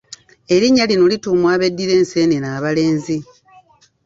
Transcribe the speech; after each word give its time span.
Erinnya 0.55 0.83
lino 0.89 1.05
lituumwa 1.11 1.49
abeddira 1.55 1.93
enseenene 2.01 2.47
abalenzi. 2.57 3.17